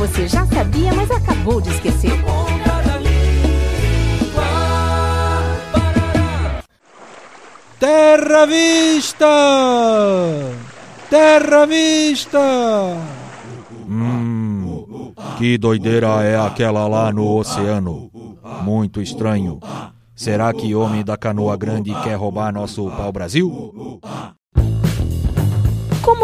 [0.00, 2.10] você já sabia, mas acabou de esquecer.
[7.78, 9.26] Terra Vista!
[11.10, 12.38] Terra Vista!
[13.88, 18.10] Hum, que doideira é aquela lá no oceano?
[18.62, 19.60] Muito estranho.
[20.14, 24.00] Será que homem da canoa grande quer roubar nosso pau-brasil?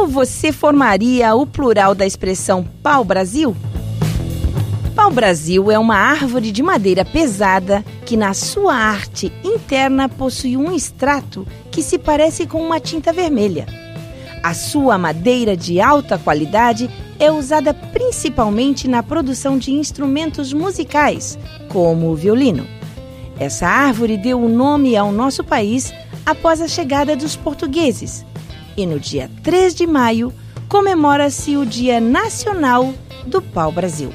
[0.06, 3.56] Como você formaria o plural da expressão pau-brasil?
[4.95, 11.45] Pau-brasil é uma árvore de madeira pesada que, na sua arte interna, possui um extrato
[11.73, 13.66] que se parece com uma tinta vermelha.
[14.45, 21.37] A sua madeira de alta qualidade é usada principalmente na produção de instrumentos musicais,
[21.68, 22.65] como o violino.
[23.41, 25.93] Essa árvore deu o nome ao nosso país
[26.24, 28.24] após a chegada dos portugueses.
[28.77, 30.32] E no dia 3 de maio
[30.69, 32.93] comemora-se o Dia Nacional
[33.27, 34.13] do Pau-Brasil.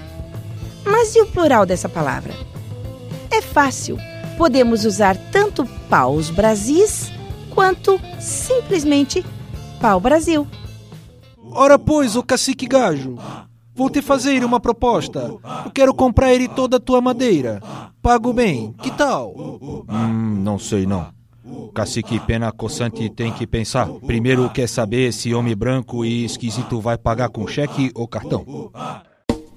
[0.85, 2.33] Mas e o plural dessa palavra?
[3.31, 3.97] É fácil.
[4.37, 7.11] Podemos usar tanto paus brasis
[7.49, 9.25] quanto simplesmente
[9.79, 10.47] pau-brasil.
[11.53, 13.17] Ora, pois, o cacique gajo,
[13.75, 15.33] vou te fazer uma proposta.
[15.65, 17.61] Eu quero comprar ele toda a tua madeira.
[18.01, 19.33] Pago bem, que tal?
[19.89, 21.07] Hum, não sei não.
[21.71, 23.87] Cacique Pena Coçante tem que pensar.
[24.05, 28.45] Primeiro quer saber se homem branco e esquisito vai pagar com cheque ou cartão.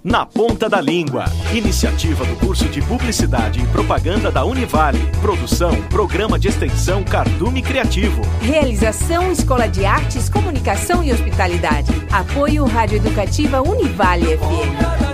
[0.05, 1.25] Na Ponta da Língua.
[1.55, 4.99] Iniciativa do curso de Publicidade e Propaganda da Univale.
[5.23, 8.21] Produção, Programa de Extensão Cardume Criativo.
[8.43, 11.91] Realização Escola de Artes, Comunicação e Hospitalidade.
[12.13, 15.14] Apoio Rádio Educativa Univale FM.